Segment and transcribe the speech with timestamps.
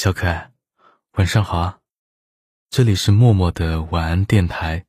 [0.00, 0.50] 小可爱，
[1.18, 1.78] 晚上好啊！
[2.70, 4.86] 这里是默默的晚安电台。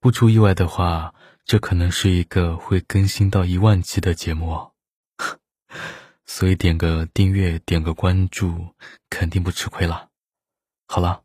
[0.00, 1.14] 不出意外的话，
[1.44, 4.72] 这可能是一个会更新到一万集的节目哦。
[6.26, 8.74] 所以点个订阅，点个关注，
[9.08, 10.08] 肯定不吃亏了。
[10.88, 11.22] 好了，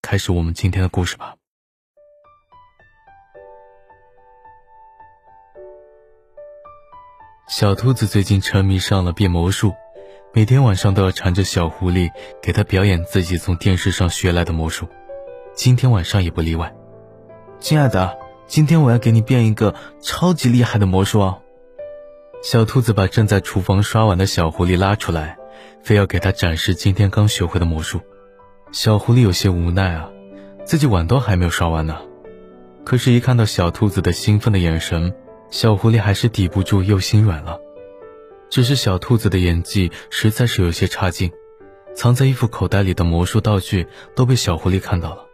[0.00, 1.34] 开始我们今天的故事吧。
[7.48, 9.74] 小兔子最近沉迷上了变魔术。
[10.36, 12.10] 每天晚上都要缠着小狐狸，
[12.42, 14.86] 给他表演自己从电视上学来的魔术。
[15.54, 16.74] 今天晚上也不例外。
[17.58, 21.40] 亲爱的，今天我要给你变一个超级厉害的魔术哦。
[22.42, 25.38] 小兔子把正在厨房刷碗的小狐狸拉出来，
[25.82, 28.02] 非要给他展示今天刚学会的魔术。
[28.72, 30.10] 小狐狸有些无奈啊，
[30.66, 31.96] 自己碗都还没有刷完呢。
[32.84, 35.14] 可是，一看到小兔子的兴奋的眼神，
[35.48, 37.58] 小狐狸还是抵不住，又心软了。
[38.48, 41.30] 只是小兔子的演技实在是有些差劲，
[41.94, 45.26] 藏在衣服口袋里的魔术道具都被小狐狸看到了，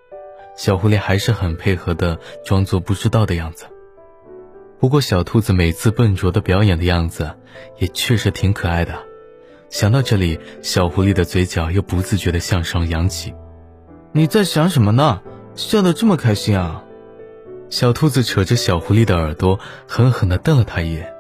[0.57, 3.67] 小狐狸还是很配合的装作不知道的样子。
[4.79, 7.31] 不过小兔子每次笨拙的表演的样子，
[7.79, 8.95] 也确实挺可爱的。
[9.71, 13.33] 想到这里，小狐狸的嘴角又不自觉的向上扬起。
[14.13, 15.23] 你在想什么呢？
[15.55, 16.85] 笑得这么开心啊！
[17.71, 21.15] 小兔子扯着小狐狸的耳朵，狠狠地瞪了他一眼。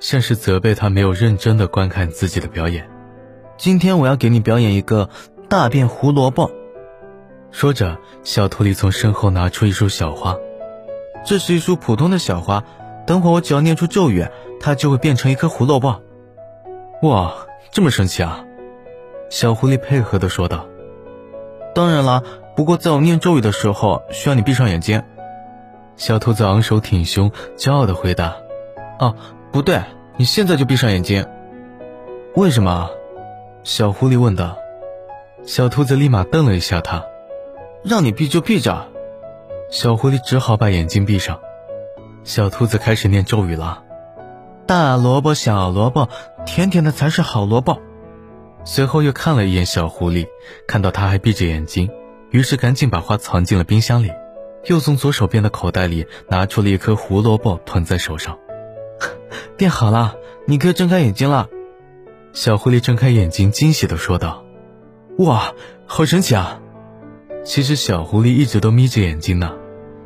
[0.00, 2.88] 像是责备他没有认真的观看自己的表演。
[3.58, 5.10] 今天我要给你表演一个
[5.48, 6.50] 大变胡萝卜。
[7.50, 10.36] 说着，小狐狸从身后拿出一束小花。
[11.26, 12.64] 这是一束普通的小花，
[13.06, 14.26] 等会我只要念出咒语，
[14.58, 16.00] 它就会变成一颗胡萝卜。
[17.02, 17.34] 哇，
[17.70, 18.44] 这么神奇啊！
[19.28, 20.66] 小狐狸配合的说道。
[21.74, 22.22] 当然啦，
[22.56, 25.02] 不过在我念咒语的时候，需要你闭上眼睛。
[25.96, 28.36] 小兔子昂首挺胸，骄傲的回答。
[28.98, 29.14] 哦。
[29.52, 29.82] 不对，
[30.16, 31.26] 你现在就闭上眼睛。
[32.36, 32.88] 为什么？
[33.64, 34.56] 小狐狸问道。
[35.44, 37.04] 小兔子立马瞪了一下他，
[37.82, 38.88] 让你闭就闭着。
[39.70, 41.40] 小狐狸只好把眼睛闭上。
[42.22, 43.82] 小兔子开始念咒语了：
[44.66, 46.08] 大萝卜小萝卜，
[46.46, 47.80] 甜甜的才是好萝卜。
[48.64, 50.28] 随后又看了一眼小狐狸，
[50.68, 51.90] 看到他还闭着眼睛，
[52.30, 54.12] 于是赶紧把花藏进了冰箱里，
[54.66, 58.38] 又从左手边的口袋里拿出了一颗胡萝卜捧在手上。
[59.56, 60.16] 变好了，
[60.46, 61.48] 你可睁开眼睛了。
[62.32, 64.44] 小狐狸睁开眼睛，惊喜的说道
[65.18, 65.52] ：“哇，
[65.86, 66.60] 好神奇啊！”
[67.44, 69.52] 其实小狐狸一直都眯着眼睛呢，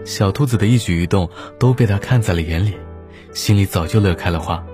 [0.05, 1.29] 小兔子的一举一动
[1.59, 2.77] 都被他看在了眼里，
[3.33, 4.65] 心里早就乐开了花，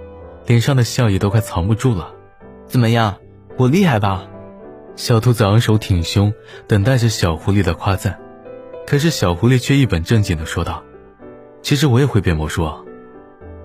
[0.47, 2.15] 脸上的笑意都快藏不住了。
[2.67, 3.17] 怎么样，
[3.57, 4.27] 我厉害吧？
[4.97, 6.33] 小兔子昂首挺胸，
[6.67, 8.21] 等待着小狐狸的夸赞。
[8.87, 10.85] 可是小狐狸却一本正经的说道
[11.63, 12.81] ：“其实我也会变魔术啊。””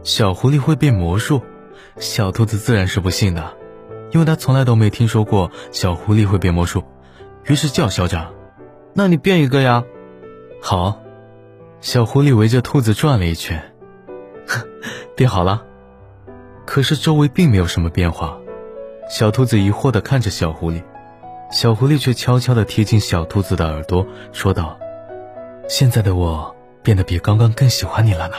[0.08, 1.42] 小狐狸会变魔术，
[1.98, 3.58] 小兔子自然是不信的，
[4.12, 6.84] 因为他从来都没听说过小狐狸会变魔术，
[7.46, 8.32] 于是叫嚣着
[8.94, 9.84] ：“那你变一个呀！”
[10.62, 11.02] 好，
[11.82, 13.74] 小狐狸围着兔子转了一圈，
[15.16, 15.64] 变好了。
[16.68, 18.38] 可是周围并没有什么变化，
[19.10, 20.84] 小兔子疑惑地看着小狐狸，
[21.52, 24.78] 小狐狸却悄悄地贴近小兔子的耳朵说道
[25.68, 28.36] ：“现在的我变得比刚刚更喜欢你了呢。”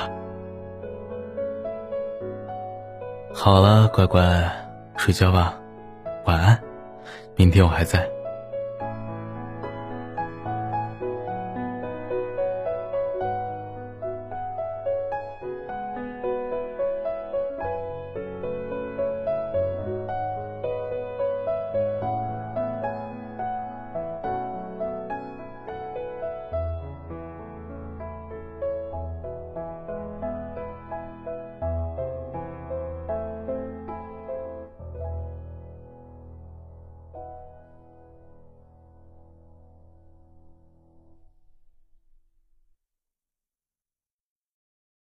[3.38, 4.50] 好了，乖乖，
[4.96, 5.54] 睡觉吧，
[6.24, 6.58] 晚安。
[7.36, 8.15] 明天我还在。